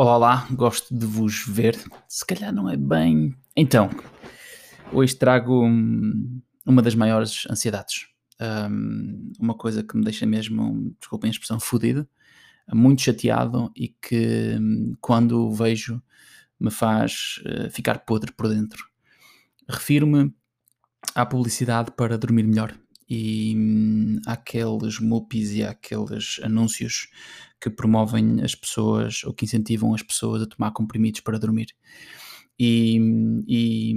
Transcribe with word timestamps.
Olá, 0.00 0.16
lá, 0.16 0.48
gosto 0.52 0.96
de 0.96 1.04
vos 1.04 1.44
ver. 1.44 1.76
Se 2.08 2.24
calhar 2.24 2.54
não 2.54 2.70
é 2.70 2.76
bem. 2.76 3.34
Então, 3.56 3.90
hoje 4.92 5.16
trago 5.16 5.66
hum, 5.66 6.40
uma 6.64 6.80
das 6.80 6.94
maiores 6.94 7.48
ansiedades. 7.50 8.06
Hum, 8.40 9.32
uma 9.40 9.54
coisa 9.54 9.82
que 9.82 9.96
me 9.96 10.04
deixa 10.04 10.24
mesmo, 10.24 10.94
desculpem 11.00 11.26
a 11.26 11.32
expressão, 11.32 11.58
fodido, 11.58 12.08
muito 12.72 13.02
chateado 13.02 13.72
e 13.74 13.88
que 13.88 14.56
hum, 14.60 14.94
quando 15.00 15.50
vejo 15.50 16.00
me 16.60 16.70
faz 16.70 17.42
uh, 17.44 17.68
ficar 17.68 17.98
podre 18.04 18.30
por 18.30 18.48
dentro. 18.48 18.84
Refiro-me 19.68 20.32
à 21.12 21.26
publicidade 21.26 21.90
para 21.90 22.16
dormir 22.16 22.44
melhor 22.44 22.72
e 23.08 23.54
hum, 23.56 24.20
àqueles 24.26 25.00
MUPIs 25.00 25.52
e 25.52 25.64
àqueles 25.64 26.40
anúncios 26.42 27.08
que 27.60 27.70
promovem 27.70 28.42
as 28.42 28.54
pessoas 28.54 29.24
ou 29.24 29.32
que 29.32 29.44
incentivam 29.44 29.94
as 29.94 30.02
pessoas 30.02 30.42
a 30.42 30.46
tomar 30.46 30.72
comprimidos 30.72 31.20
para 31.20 31.38
dormir. 31.38 31.74
E, 32.60 32.98
e, 33.46 33.94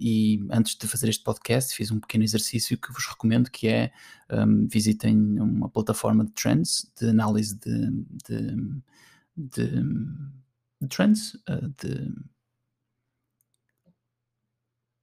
e, 0.00 0.46
antes 0.50 0.74
de 0.76 0.88
fazer 0.88 1.10
este 1.10 1.22
podcast 1.22 1.74
fiz 1.74 1.90
um 1.90 2.00
pequeno 2.00 2.24
exercício 2.24 2.78
que 2.78 2.90
vos 2.90 3.06
recomendo 3.06 3.50
que 3.50 3.68
é 3.68 3.92
um, 4.32 4.66
visitem 4.66 5.38
uma 5.38 5.68
plataforma 5.68 6.24
de 6.24 6.32
trends, 6.32 6.90
de 6.98 7.10
análise 7.10 7.54
de, 7.58 7.90
de, 8.26 8.56
de, 9.36 9.82
de 10.80 10.88
trends, 10.88 11.34
uh, 11.34 11.68
de 11.78 12.10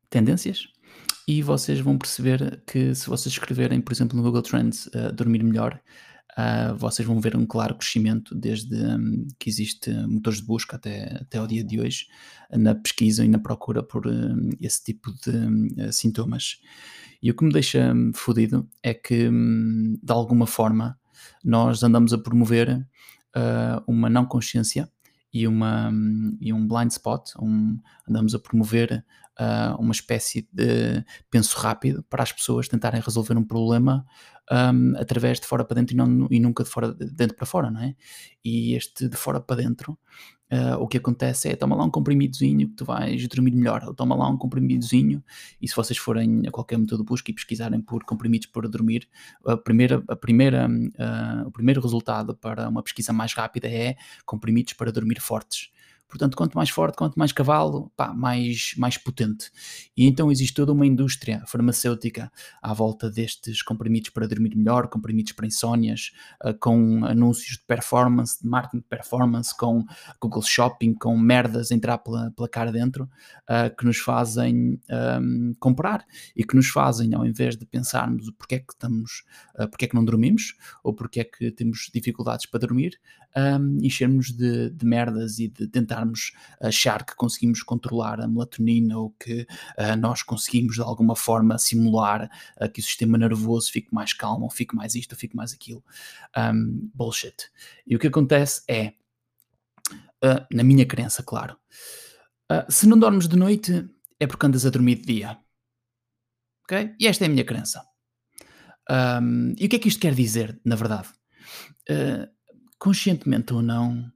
tendências 0.09 0.67
e 1.27 1.41
vocês 1.41 1.79
vão 1.79 1.97
perceber 1.97 2.61
que 2.67 2.93
se 2.93 3.07
vocês 3.07 3.34
escreverem, 3.34 3.81
por 3.81 3.91
exemplo, 3.93 4.15
no 4.15 4.23
Google 4.23 4.43
Trends, 4.43 4.85
uh, 4.88 5.11
dormir 5.11 5.43
melhor, 5.43 5.81
uh, 6.38 6.75
vocês 6.75 7.07
vão 7.07 7.20
ver 7.20 7.35
um 7.35 7.45
claro 7.45 7.75
crescimento 7.75 8.35
desde 8.35 8.75
um, 8.75 9.27
que 9.39 9.49
existe 9.49 9.91
motores 10.07 10.39
de 10.39 10.45
busca 10.45 10.75
até, 10.75 11.17
até 11.21 11.39
ao 11.39 11.48
dia 11.48 11.63
de 11.63 11.79
hoje 11.79 12.05
na 12.51 12.75
pesquisa 12.75 13.26
e 13.26 13.27
na 13.27 13.40
procura 13.40 13.81
por 13.81 14.05
um, 14.05 14.49
esse 14.62 14.84
tipo 14.84 15.12
de 15.23 15.81
uh, 15.81 15.91
sintomas. 15.91 16.59
E 17.23 17.31
o 17.31 17.35
que 17.35 17.43
me 17.43 17.51
deixa 17.51 17.91
um, 17.91 18.12
fodido 18.13 18.70
é 18.84 18.93
que, 18.93 19.27
hum, 19.27 19.98
de 20.01 20.13
alguma 20.13 20.46
forma, 20.46 20.99
nós 21.43 21.81
andamos 21.81 22.13
a 22.13 22.18
promover 22.18 22.85
uma 23.85 24.09
não 24.09 24.26
consciência 24.26 24.90
e, 25.35 25.45
uma, 25.49 25.91
e 26.39 26.53
um 26.53 26.65
blind 26.65 26.91
spot, 26.91 27.31
um, 27.37 27.77
andamos 28.07 28.33
a 28.33 28.39
promover 28.39 29.03
uh, 29.37 29.75
uma 29.77 29.91
espécie 29.91 30.47
de 30.49 31.03
penso 31.29 31.59
rápido 31.59 32.01
para 32.03 32.23
as 32.23 32.31
pessoas 32.31 32.69
tentarem 32.69 33.01
resolver 33.01 33.37
um 33.37 33.43
problema 33.43 34.05
um, 34.49 34.95
através 34.97 35.41
de 35.41 35.45
fora 35.45 35.65
para 35.65 35.75
dentro 35.75 35.93
e, 35.93 35.97
não, 35.97 36.27
e 36.31 36.39
nunca 36.39 36.63
de 36.63 36.69
fora 36.69 36.93
de 36.93 37.11
dentro 37.11 37.35
para 37.35 37.45
fora, 37.45 37.69
não 37.69 37.81
é? 37.81 37.95
E 38.45 38.75
este 38.75 39.09
de 39.09 39.17
fora 39.17 39.41
para 39.41 39.57
dentro, 39.57 39.99
uh, 40.51 40.76
o 40.79 40.88
que 40.88 40.98
acontece 40.98 41.49
é 41.49 41.55
toma 41.55 41.76
lá 41.76 41.84
um 41.84 41.90
comprimidozinho 41.90 42.68
que 42.70 42.76
tu 42.76 42.85
vais 42.85 43.27
dormir 43.27 43.51
melhor, 43.51 43.84
ou 43.85 43.93
toma 43.93 44.15
lá 44.15 44.29
um 44.29 44.38
comprimidozinho, 44.38 45.24
e 45.62 45.68
se 45.68 45.76
vocês 45.76 45.98
forem 45.98 46.43
a 46.48 46.52
qualquer 46.52 46.77
método 46.77 47.04
de 47.04 47.07
busca 47.07 47.32
e 47.32 47.34
pesquisarem 47.34 47.82
por 47.82 48.04
comprimidos 48.04 48.48
para 48.48 48.68
dormir, 48.68 49.07
a 49.46 49.57
primeira, 49.57 50.04
a 50.07 50.15
primeira, 50.15 50.68
uh, 50.68 51.48
o 51.48 51.52
primeiro 51.52 51.82
resultado 51.82 52.35
para 52.35 52.68
uma 52.70 52.84
pesquisa 52.84 53.12
mais 53.13 53.34
rápida 53.34 53.68
é 53.68 53.96
comprimidos 54.26 54.74
para 54.74 54.91
dormir 54.91 55.20
fortes. 55.20 55.70
Portanto, 56.07 56.37
quanto 56.37 56.55
mais 56.55 56.70
forte, 56.70 56.95
quanto 56.95 57.17
mais 57.17 57.31
cavalo, 57.31 57.91
pá, 57.95 58.13
mais, 58.13 58.73
mais 58.77 58.98
potente. 58.98 59.51
E 59.98 60.05
então 60.05 60.31
existe 60.31 60.53
toda 60.53 60.71
uma 60.71 60.85
indústria 60.85 61.43
farmacêutica 61.47 62.31
à 62.62 62.73
volta 62.73 63.09
destes 63.09 63.62
comprimidos 63.62 64.12
para 64.12 64.28
dormir 64.28 64.56
melhor, 64.56 64.88
comprimidos 64.88 65.31
para 65.34 65.47
insónias, 65.47 66.12
uh, 66.44 66.53
com 66.59 67.03
anúncios 67.06 67.57
de 67.57 67.63
performance, 67.66 68.41
de 68.41 68.47
marketing 68.47 68.78
de 68.78 68.88
performance, 68.88 69.56
com 69.57 69.84
Google 70.22 70.44
Shopping, 70.44 70.94
com 70.94 71.17
merdas 71.17 71.72
a 71.72 71.75
entrar 71.75 71.97
pela, 71.97 72.31
pela 72.31 72.47
cara 72.47 72.72
dentro, 72.72 73.03
uh, 73.03 73.75
que 73.75 73.85
nos 73.85 73.97
fazem 73.97 74.79
um, 75.22 75.53
comprar 75.59 76.06
e 76.35 76.44
que 76.44 76.56
nos 76.56 76.67
fazem, 76.67 77.13
ao 77.13 77.25
invés 77.25 77.57
de 77.57 77.66
pensarmos 77.66 78.30
porque 78.38 78.56
é 78.56 78.59
que 78.59 78.74
estamos, 78.74 79.24
uh, 79.59 79.68
porque 79.68 79.85
é 79.85 79.88
que 79.88 79.96
não 79.96 80.06
dormimos 80.06 80.56
ou 80.84 80.94
porque 80.94 81.19
é 81.19 81.24
que 81.24 81.51
temos 81.51 81.90
dificuldades 81.94 82.46
para 82.46 82.59
dormir, 82.59 83.00
um, 83.35 83.78
enchermos 83.81 84.31
de, 84.31 84.69
de 84.69 84.85
merdas 84.85 85.40
e 85.40 85.47
de 85.47 85.68
tentar 85.68 86.05
achar 86.62 87.06
que 87.06 87.16
conseguimos 87.16 87.64
controlar 87.64 88.22
a 88.22 88.28
melatonina 88.28 88.98
ou 88.98 89.12
que 89.12 89.42
uh, 89.42 89.96
nós 89.98 90.24
conseguimos 90.24 90.76
de 90.76 90.82
alguma 90.82 91.16
forma 91.16 91.58
simular 91.58 92.30
uh, 92.62 92.70
que 92.70 92.80
o 92.80 92.84
sistema 92.84 93.18
nervoso 93.18 93.72
fique 93.72 93.94
mais 93.94 94.14
calmo, 94.14 94.46
ou 94.46 94.50
fique 94.50 94.76
mais 94.76 94.96
isto, 94.96 95.14
ou 95.14 95.18
fique 95.18 95.36
mais 95.36 95.54
aquilo. 95.54 95.84
Um, 96.38 96.90
bullshit. 96.94 97.50
E 97.86 97.96
o 97.96 98.00
que 98.00 98.08
acontece 98.08 98.64
é, 98.68 98.94
uh, 100.24 100.46
na 100.52 100.64
minha 100.64 100.86
crença, 100.86 101.24
claro, 101.24 101.58
se 102.70 102.88
não 102.88 103.00
dormes 103.00 103.28
de 103.28 103.36
noite 103.36 103.90
é 104.20 104.28
porque 104.28 104.46
andas 104.46 104.66
a 104.66 104.70
dormir 104.70 104.96
de 104.96 105.14
dia. 105.14 105.38
Ok? 106.64 106.96
E 107.00 107.08
esta 107.08 107.26
é 107.26 107.28
a 107.28 107.30
minha 107.30 107.44
crença. 107.44 107.84
Um, 108.88 109.56
e 109.58 109.66
o 109.66 109.70
que 109.70 109.78
é 109.78 109.80
que 109.80 109.88
isto 109.88 110.00
quer 110.00 110.14
dizer, 110.14 110.60
na 110.64 110.76
verdade? 110.76 111.10
Conscientemente 112.78 113.52
ou 113.52 113.64
não, 113.64 114.12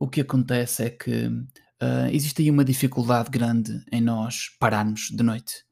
o 0.00 0.08
que 0.08 0.22
acontece 0.22 0.82
é 0.82 0.90
que 0.90 1.26
uh, 1.26 2.08
existe 2.10 2.40
aí 2.40 2.50
uma 2.50 2.64
dificuldade 2.64 3.28
grande 3.30 3.84
em 3.92 4.00
nós 4.00 4.48
pararmos 4.58 5.10
de 5.10 5.22
noite. 5.22 5.62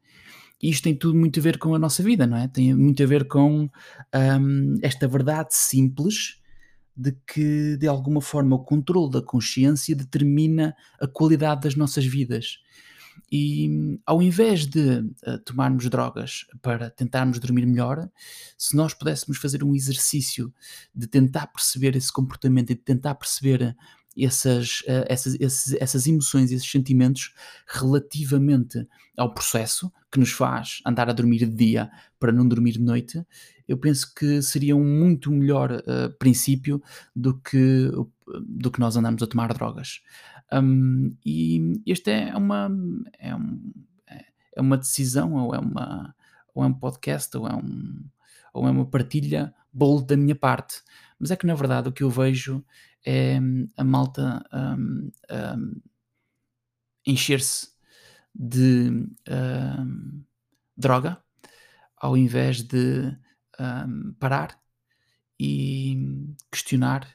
E 0.62 0.68
isto 0.68 0.84
tem 0.84 0.94
tudo 0.94 1.18
muito 1.18 1.40
a 1.40 1.42
ver 1.42 1.56
com 1.56 1.74
a 1.74 1.78
nossa 1.78 2.02
vida, 2.02 2.26
não 2.26 2.36
é? 2.36 2.46
Tem 2.46 2.74
muito 2.74 3.02
a 3.02 3.06
ver 3.06 3.26
com 3.26 3.70
um, 4.14 4.78
esta 4.82 5.08
verdade 5.08 5.54
simples 5.54 6.42
de 6.94 7.16
que, 7.26 7.76
de 7.78 7.86
alguma 7.86 8.20
forma, 8.20 8.56
o 8.56 8.64
controle 8.64 9.12
da 9.12 9.22
consciência 9.22 9.96
determina 9.96 10.76
a 11.00 11.06
qualidade 11.06 11.62
das 11.62 11.74
nossas 11.74 12.04
vidas. 12.04 12.58
E 13.30 13.98
ao 14.04 14.20
invés 14.20 14.66
de 14.66 15.00
uh, 15.26 15.38
tomarmos 15.44 15.88
drogas 15.88 16.44
para 16.60 16.90
tentarmos 16.90 17.38
dormir 17.38 17.66
melhor, 17.66 18.08
se 18.56 18.76
nós 18.76 18.94
pudéssemos 18.94 19.38
fazer 19.38 19.62
um 19.62 19.74
exercício 19.74 20.52
de 20.94 21.06
tentar 21.06 21.46
perceber 21.48 21.96
esse 21.96 22.12
comportamento 22.12 22.70
e 22.70 22.74
de 22.74 22.82
tentar 22.82 23.14
perceber 23.14 23.76
essas, 24.24 24.80
uh, 24.80 25.04
essas, 25.06 25.36
essas 25.80 26.06
emoções, 26.06 26.50
esses 26.50 26.70
sentimentos 26.70 27.32
relativamente 27.66 28.86
ao 29.16 29.32
processo 29.32 29.92
que 30.10 30.18
nos 30.18 30.30
faz 30.30 30.80
andar 30.86 31.08
a 31.08 31.12
dormir 31.12 31.38
de 31.38 31.54
dia 31.54 31.90
para 32.18 32.32
não 32.32 32.48
dormir 32.48 32.72
de 32.72 32.80
noite, 32.80 33.24
eu 33.66 33.76
penso 33.76 34.14
que 34.14 34.40
seria 34.40 34.74
um 34.74 34.84
muito 34.84 35.30
melhor 35.30 35.70
uh, 35.72 36.10
princípio 36.18 36.82
do 37.14 37.38
que, 37.38 37.90
do 38.46 38.70
que 38.70 38.80
nós 38.80 38.96
andamos 38.96 39.22
a 39.22 39.26
tomar 39.26 39.52
drogas. 39.52 40.00
Um, 40.52 41.14
e 41.24 41.82
este 41.86 42.10
é 42.10 42.36
uma, 42.36 42.70
é, 43.18 43.34
um, 43.34 43.72
é 44.56 44.60
uma 44.60 44.76
decisão, 44.76 45.34
ou 45.34 45.54
é, 45.54 45.58
uma, 45.58 46.14
ou 46.54 46.64
é 46.64 46.66
um 46.66 46.72
podcast, 46.72 47.36
ou 47.36 47.46
é, 47.46 47.54
um, 47.54 48.04
ou 48.52 48.66
é 48.66 48.70
uma 48.70 48.86
partilha 48.86 49.54
bold 49.72 50.06
da 50.06 50.16
minha 50.16 50.34
parte. 50.34 50.82
Mas 51.18 51.30
é 51.30 51.36
que 51.36 51.46
na 51.46 51.54
verdade 51.54 51.88
o 51.88 51.92
que 51.92 52.02
eu 52.02 52.10
vejo 52.10 52.64
é 53.04 53.38
a 53.76 53.84
malta 53.84 54.44
um, 54.52 55.10
um, 55.30 55.80
encher-se 57.06 57.68
de 58.34 58.90
um, 59.28 60.24
droga 60.76 61.18
ao 61.96 62.16
invés 62.16 62.62
de 62.62 63.16
parar 64.20 64.56
e 65.40 66.34
questionar 66.50 67.08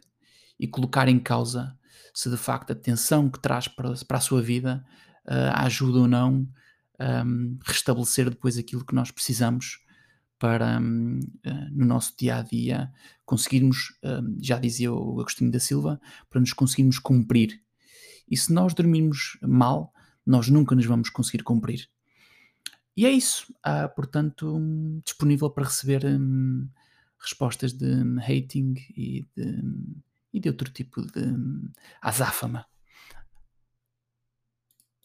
e 0.59 0.67
colocar 0.67 1.07
em 1.07 1.19
causa 1.19 1.77
se 2.13 2.29
de 2.29 2.37
facto 2.37 2.71
a 2.71 2.75
tensão 2.75 3.29
que 3.29 3.39
traz 3.39 3.67
para, 3.67 3.93
para 4.05 4.17
a 4.17 4.21
sua 4.21 4.41
vida 4.41 4.85
uh, 5.25 5.55
ajuda 5.55 5.99
ou 5.99 6.07
não 6.07 6.47
um, 6.99 7.57
restabelecer 7.65 8.29
depois 8.29 8.57
aquilo 8.57 8.85
que 8.85 8.93
nós 8.93 9.09
precisamos 9.09 9.83
para 10.43 10.77
um, 10.77 11.21
eh, 11.41 11.69
no 11.71 11.85
nosso 11.85 12.13
dia 12.19 12.35
a 12.35 12.41
dia 12.41 12.91
conseguirmos, 13.25 13.97
um, 14.03 14.37
já 14.41 14.59
dizia 14.59 14.91
o 14.91 15.21
Agostinho 15.21 15.49
da 15.49 15.57
Silva, 15.57 16.01
para 16.29 16.41
nos 16.41 16.51
conseguirmos 16.51 16.99
cumprir. 16.99 17.63
E 18.29 18.35
se 18.35 18.51
nós 18.51 18.73
dormirmos 18.73 19.37
mal, 19.41 19.93
nós 20.25 20.49
nunca 20.49 20.75
nos 20.75 20.85
vamos 20.85 21.09
conseguir 21.09 21.45
cumprir. 21.45 21.87
E 22.97 23.05
é 23.05 23.09
isso. 23.09 23.55
Há, 23.63 23.87
portanto, 23.87 24.53
um, 24.53 24.99
disponível 25.05 25.49
para 25.49 25.63
receber 25.63 26.05
hum, 26.05 26.67
respostas 27.17 27.71
de 27.71 27.93
hating 28.19 28.73
e 28.97 29.25
de, 29.37 29.63
e 30.33 30.41
de 30.41 30.49
outro 30.49 30.69
tipo 30.73 31.03
de 31.03 31.23
azáfama. 32.01 32.65